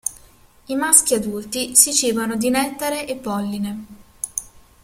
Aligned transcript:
I 0.65 0.73
maschi 0.75 1.13
adulti 1.13 1.75
si 1.75 1.93
cibano 1.93 2.35
di 2.35 2.49
nettare 2.49 3.05
e 3.05 3.15
polline. 3.17 3.85